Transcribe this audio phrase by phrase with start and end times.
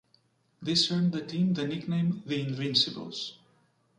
[0.63, 3.37] This earned the team the nickname "The Invincibles".